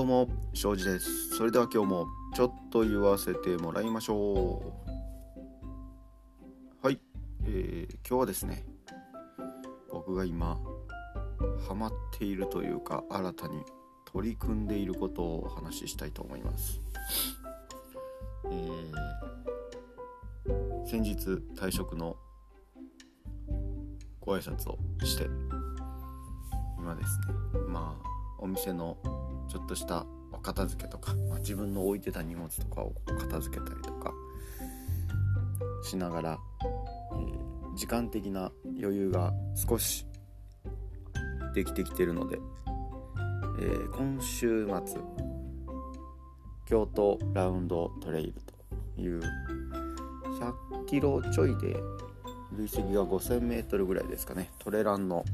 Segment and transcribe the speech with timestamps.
[0.00, 1.36] どうも庄司です。
[1.36, 4.90] それでは今日もちょっと言わせてもらいましょう。
[6.82, 6.98] はい、
[7.44, 8.64] えー、今日はですね
[9.92, 10.58] 僕が今
[11.68, 13.62] ハマっているというか新たに
[14.10, 16.80] 取り組んでいることをお話ししたいと思います。
[18.46, 21.12] えー、先日
[21.54, 22.16] 退職の
[24.18, 25.26] ご挨拶をして
[26.78, 27.34] 今ですね
[27.68, 28.96] まあお店の
[29.50, 34.14] ちょっとしたお片付けとか、まあ、自分の置いてた荷物とかを片付けたりとか
[35.82, 40.06] しながら、えー、時間的な余裕が少し
[41.52, 42.38] できてきてるので、
[43.60, 45.00] えー、今週末
[46.66, 48.34] 京都ラウンドトレイル
[48.96, 51.76] という100キロちょいで
[52.52, 55.24] 累積が 5000m ぐらいですかねトレランの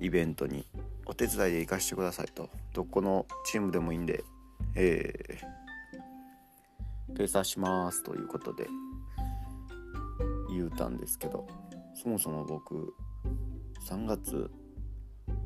[0.00, 0.66] イベントに
[1.06, 2.50] お手伝いで行かしてくださいと。
[2.74, 4.24] どこのチームでもいいんで、
[4.74, 8.02] えー、ペーサーします。
[8.02, 8.66] ということで。
[10.50, 11.46] 言うたんですけど。
[11.94, 12.94] そもそも僕
[13.88, 14.50] 3月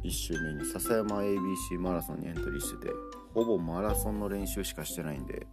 [0.02, 2.92] 1週目に笹山 ABC マラソンにエントリーしてて
[3.34, 5.46] ほぼマラソンの練習しかしてないんで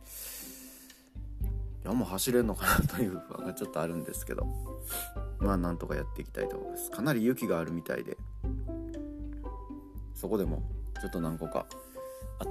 [1.83, 4.47] いやもう走れんのかなという不安がちょっとあるんですけど。
[5.39, 6.91] まあなんとかやっていきたいと思います。
[6.91, 8.17] かなり雪があるみたいで。
[10.17, 10.63] そこでも
[10.99, 11.67] ちょっと何個か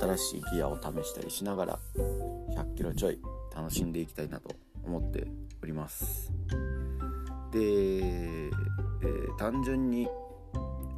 [0.00, 1.78] 新しいギアを試したりしながら
[2.56, 3.18] 100キロちょい
[3.54, 5.26] 楽しんでいきたいなと思って
[5.62, 6.32] おります。
[7.50, 10.08] で、えー、単純に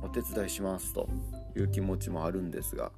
[0.02, 1.08] お手伝いしますと
[1.56, 2.92] いう気持ちもあるんですが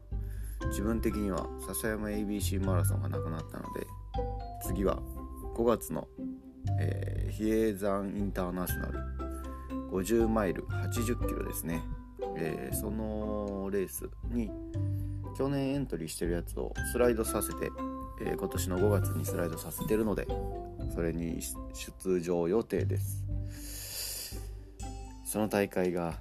[0.71, 3.87] 自分的には笹山 ABC マラソンがなくなったので
[4.65, 4.99] 次は
[5.55, 6.09] 5月の、
[6.81, 8.99] えー、比叡山インターナショナル
[9.91, 11.83] 50マイル80キロですね。
[12.37, 14.51] えー、そのレースに
[15.37, 17.71] 去年エントリーしてるやつをスライドさせて、
[18.23, 20.27] えー、今年の5月にスライドさせてるので
[20.95, 21.41] それに
[22.03, 23.25] 出場予定です。
[25.25, 26.19] その大会が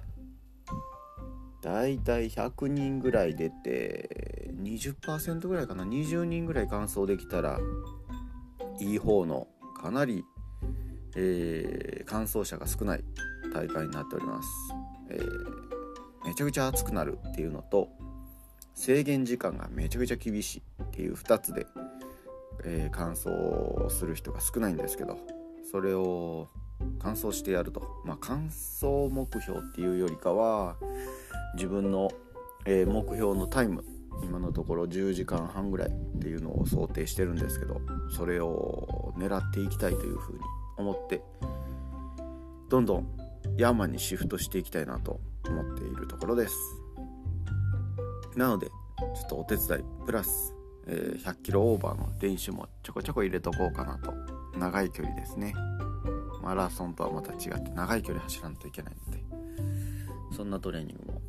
[1.62, 7.58] だいたい100人ぐらい出て20%ぐらいかな？20人ぐらい完走できたら
[8.78, 9.48] いい方の
[9.80, 10.24] かなり、
[11.16, 13.04] えー、完走者が少ない
[13.52, 14.48] 大会になっております、
[15.10, 15.69] えー
[16.24, 17.88] めちゃくちゃ暑くなるっていうのと
[18.74, 21.66] 制限時間がめちゃくちゃ厳しいっていう2つで、
[22.64, 25.18] えー、乾燥する人が少ないんですけど
[25.70, 26.48] それを
[26.98, 30.76] 乾燥してやるとまあ乾燥目標っていうよりかは
[31.54, 32.10] 自分の、
[32.64, 33.84] えー、目標のタイム
[34.22, 37.80] 今のところ10時間半ぐらいっていうのを想定してるんですけど
[38.14, 40.40] それを狙っていきたいというふうに
[40.76, 41.22] 思って
[42.68, 43.06] どんどん
[43.56, 46.56] 山にシフトしていきたいなと思っているところです。
[48.36, 50.54] なのでちょっとお手伝いプラス、
[50.86, 54.12] え、100キロオーバーの練習もちょこちょこ入れとこうかなと。
[54.58, 55.54] 長い距離ですね。
[56.42, 59.20] マラソンとはまた違って長い距離走らんといけないので。
[60.36, 61.22] そんなトレーニングも、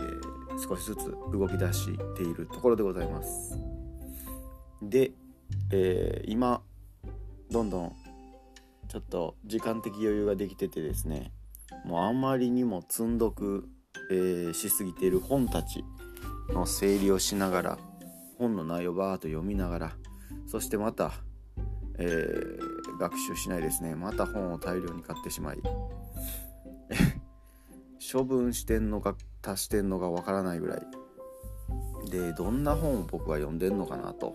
[0.00, 3.58] えー、少しずつ動き出しているところでございます。
[4.82, 5.12] で、
[5.70, 6.62] えー、今
[7.50, 7.96] どんどん
[8.88, 11.32] ちょっと時間的余裕ができててですね。
[11.84, 13.68] もうあまりにも積んどく、
[14.10, 15.84] えー、しすぎている本たち
[16.50, 17.78] の整理をしながら
[18.38, 19.92] 本の内容をバーッと読みながら
[20.46, 21.12] そしてまた、
[21.98, 23.94] えー、学習しないですね。
[23.94, 25.58] また本を大量に買ってしまい
[28.12, 30.82] 処分してんのか足してんのかわからないぐらい。
[32.10, 34.34] でどんな本を僕は読んでんのかなと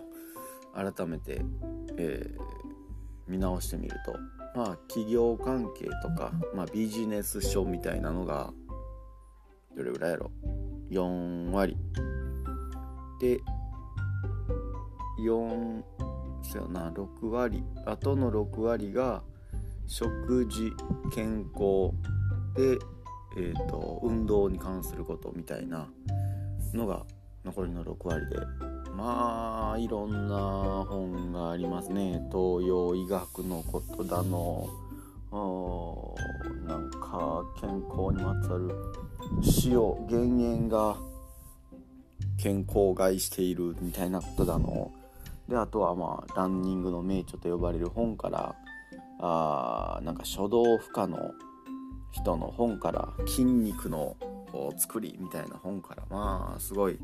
[0.72, 1.44] 改めて、
[1.96, 2.40] えー、
[3.26, 4.14] 見直してみると
[4.54, 8.52] まあ企業関係とか、まあ、ビジネス書みたいなのが
[9.76, 10.30] どれぐらいやろ
[10.90, 11.76] ？4割。
[13.20, 13.40] で
[15.20, 15.82] 4
[16.42, 17.64] そやな6割。
[17.86, 19.22] あとの6割が
[19.86, 20.72] 食事
[21.12, 21.92] 健康。
[22.54, 22.78] で、
[23.36, 25.88] えーと、運動に関することみたいな
[26.72, 27.04] のが
[27.44, 28.73] 残りの6割で。
[28.96, 32.22] まあいろんな本がありますね。
[32.32, 34.68] 東洋医学のことだの。
[36.66, 38.70] なんか健康にまつわる
[39.64, 40.96] 塩減塩が
[42.38, 44.92] 健康を害しているみたいなことだの。
[45.48, 48.54] であとはまあランニングの名著と呼ばれる本から
[49.18, 51.32] あなんか書道不可の
[52.12, 54.16] 人の本から筋肉の
[54.76, 56.98] 作りみたいな本からまあすごい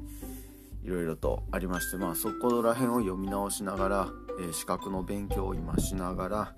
[0.82, 4.08] いろいろとありましてまあそこら辺を読み直しながら、
[4.40, 6.54] えー、資格の勉強を今しながら、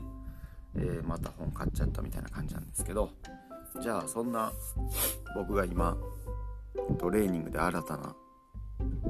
[0.76, 3.10] えー、また本買っちゃったみたいな感じなんですけど
[3.80, 4.52] じゃあそんな
[5.34, 5.96] 僕が今
[6.98, 8.14] トレーニングで新たな、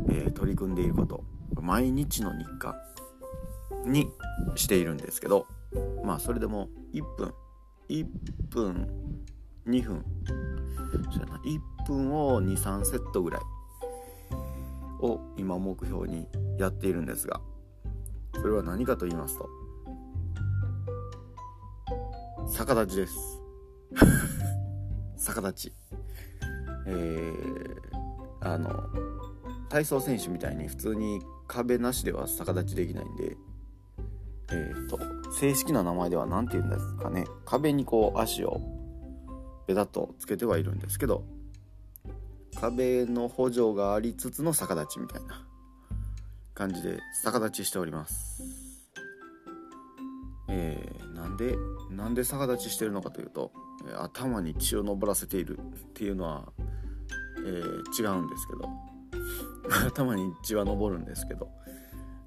[0.09, 1.25] えー、取り組んでいること
[1.61, 2.75] 毎日の日課
[3.85, 4.09] に
[4.57, 5.47] しているんですけど
[6.05, 7.35] まあそれでも1分
[7.89, 8.07] 1
[8.49, 8.89] 分
[9.67, 10.05] 2分
[11.11, 13.41] そうやな1分を23セットぐらい
[15.03, 16.29] を今目標に
[16.59, 17.41] やっているんですが
[18.35, 19.49] それは何かと言いますと
[22.49, 23.41] 逆立ちです。
[25.17, 25.73] 逆立ち。
[26.87, 27.35] えー、
[28.41, 28.71] あの
[29.69, 33.37] 体操選手みたいに普通に壁なしでは逆立ちできないんで
[34.53, 34.99] えーと、
[35.33, 37.25] 正式な名前では何て言うんですかね。
[37.47, 38.61] 壁にこう足を
[39.67, 41.25] ベタッとつけてはいるんですけど
[42.63, 45.45] 壁の補助がありつつの逆立ちみたいな
[46.55, 48.41] 感じで逆立ちしております。
[50.49, 51.57] えー、なんで
[51.91, 53.53] なんで逆立ちしてるのかというと
[53.97, 55.63] 頭に血を上らせているっ
[55.93, 56.53] ていうのは、
[57.45, 58.69] えー、違うんですけど
[59.89, 61.49] 頭に血は上るんですけど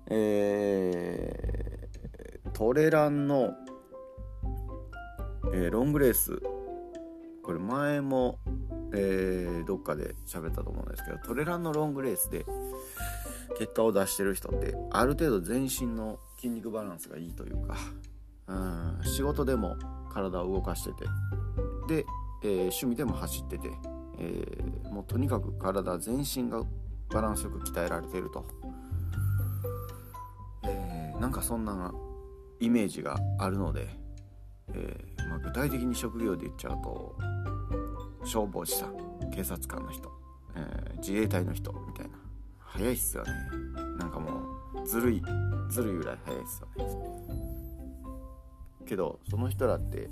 [0.07, 3.53] えー、トレランの、
[5.53, 6.41] えー、ロングレース
[7.45, 8.39] これ前も、
[8.93, 12.45] えー、どっかで喋ったと思うんですけどトレランのロングレースで
[13.57, 17.77] 結果を出してる人ってある程度全身の筋肉バランスがいいというか
[18.47, 19.75] うん仕事でも
[20.13, 21.05] 体を動かしてて
[21.87, 22.05] で、
[22.43, 23.69] えー、趣味でも走ってて、
[24.19, 26.63] えー、もうとにかく体全身が
[27.09, 28.45] バランスよく鍛えられてると。
[30.63, 31.93] えなんかそんな
[32.59, 33.87] イメージがあるので、
[34.73, 37.15] えー、まあ、具体的に職業で言っちゃうと
[38.25, 40.12] 消防士さん警察官の人、
[40.56, 42.18] えー、自衛隊の人みたいな。
[42.60, 43.31] 早いっすよね。
[43.98, 44.42] なんかも
[44.83, 45.22] うずるい
[45.69, 46.86] ずるいぐらい早いっすよね。
[48.86, 50.10] けどその人らって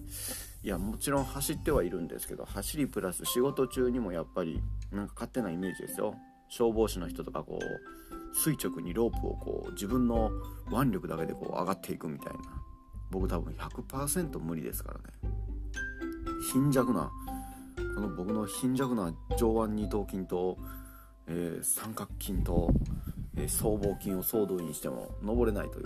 [0.64, 6.16] いやもちろん走ってはいるんですけど走りプラス仕事中にもやっぱりなんか勝手なイメージですよ。
[6.50, 10.32] 消防士の人とかこう垂直にロープをこう自分の
[10.72, 12.40] 腕力だけでこう上がっていくみたいな。
[13.12, 15.04] 僕多分100%無理ですからね。
[16.52, 17.12] 貧弱な
[17.96, 20.58] この僕の貧弱な上腕二頭筋と、
[21.28, 22.70] えー、三角筋と、
[23.38, 25.86] えー、僧帽筋を総動員しても登れないという。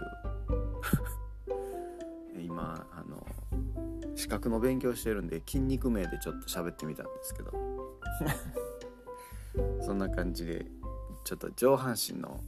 [2.40, 3.26] 今あの
[4.16, 7.52] 資格の勉強してるんで筋肉名でちょっと喋ってみたんですけど。
[9.82, 10.66] そんな感じで
[11.24, 12.40] ちょっと上半身の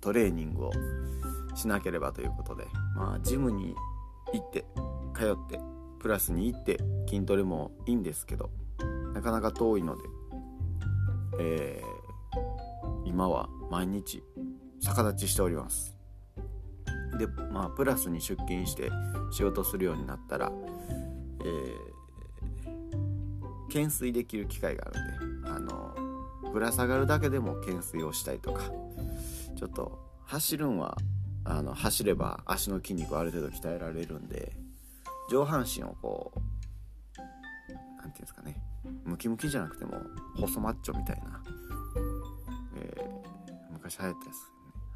[0.00, 0.72] トレーニングを
[1.54, 2.66] しなければということで。
[2.94, 3.74] まあジムに
[4.32, 4.66] 行って
[5.14, 5.60] 通って
[5.98, 6.78] プラスに行って
[7.08, 8.50] 筋トレもいいんですけど。
[9.14, 10.02] なかなか遠いので、
[11.40, 14.22] えー、今は毎日
[14.80, 15.96] 逆立ちしております。
[17.18, 18.90] でまあプラスに出勤して
[19.30, 20.52] 仕事するようになったら、
[21.44, 21.76] えー、
[23.68, 25.00] 懸垂できる機会がある
[25.36, 25.94] んであの
[26.52, 28.62] ぶら下がるだけでも懸垂をしたりとか
[29.56, 30.96] ちょっと走るんは
[31.44, 34.52] あの走れば足の筋肉ある程度鍛えられるんで
[35.30, 36.46] 上半身をこう何
[37.26, 37.32] て
[37.98, 38.59] 言うんですかね
[39.04, 40.00] ムキムキじゃなくても
[40.36, 41.42] 細マッチョみたいな、
[42.76, 44.36] えー、昔流行ったやつ、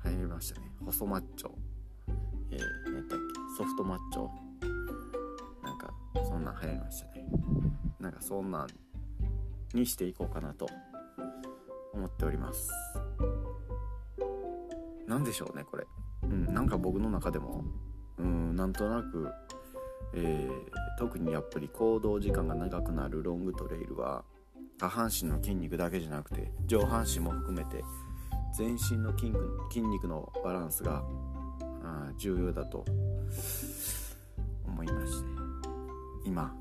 [0.04, 0.72] ね、流行りましたね。
[0.84, 1.50] 細マッチョ、
[2.50, 3.24] えー、何やったっけ？
[3.56, 4.28] ソフトマッチョ。
[5.62, 5.92] なんか
[6.26, 7.26] そんなん流行りましたね。
[8.00, 8.68] なんかそんなん
[9.72, 10.68] にしていこうかなと
[11.92, 12.70] 思っております。
[15.06, 15.86] 何でしょうねこれ。
[16.22, 17.64] うんなんか僕の中でも
[18.18, 19.28] うんなんとなく
[20.16, 24.24] えー、特にやっぱり行動時間が長くなるロングトレイルは
[24.78, 27.82] 下半身の筋肉だけじゃなくて上半身も含めて
[28.56, 29.32] 全身の筋
[29.70, 31.02] 筋肉のバランスが
[32.16, 32.84] 重要だと
[34.66, 35.28] 思いまして
[36.24, 36.54] 今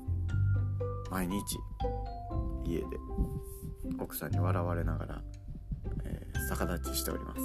[1.10, 1.58] 毎日
[2.64, 2.86] 家で
[3.98, 5.22] 奥さんに笑われながら、
[6.04, 7.40] えー、逆立ちしております。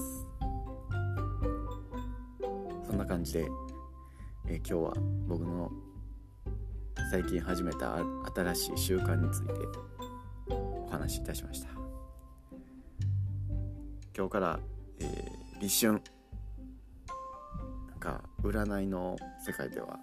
[2.88, 3.48] そんな感じで、
[4.48, 4.94] えー、今日は
[5.28, 5.72] 僕の
[7.10, 7.98] 最近始めた
[8.36, 9.54] 新しい習慣について
[10.48, 11.70] お話しいたしました。
[14.16, 14.60] 今日から、
[15.00, 16.04] えー、立春。
[17.90, 19.98] なんか占いの世界では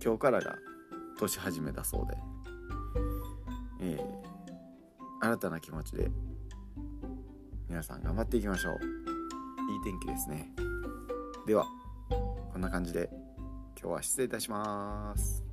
[0.00, 0.54] 今日からが
[1.18, 2.16] 年始めだそうで、
[3.80, 6.08] えー、新たな気持ちで
[7.68, 8.74] 皆さん頑張っていきましょう。
[8.74, 8.78] いい
[9.82, 10.52] 天気ですね。
[11.48, 11.66] では
[12.52, 13.10] こんな感じで
[13.76, 15.45] 今日は失礼いたします。